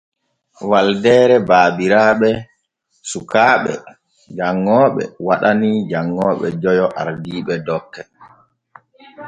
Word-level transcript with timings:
Waldeere 0.69 1.35
baabiraaɓe 1.49 2.29
sukaaɓe 3.09 3.73
janŋooɓe 4.37 5.03
waɗanii 5.27 5.77
janŋooɓe 5.89 6.47
joyo 6.61 6.85
ardiiɓe 6.99 7.53
dokke. 7.67 8.01